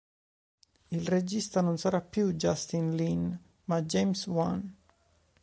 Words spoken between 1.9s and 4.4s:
più Justin Lin, ma James